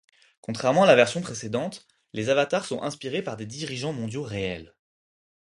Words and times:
Contrairement 0.41 0.81
à 0.81 0.87
la 0.87 0.95
version 0.95 1.21
précédente, 1.21 1.85
les 2.13 2.29
avatars 2.29 2.65
sont 2.65 2.81
inspirés 2.81 3.21
par 3.21 3.37
des 3.37 3.45
dirigeants 3.45 3.93
mondiaux 3.93 4.23
réels. 4.23 4.73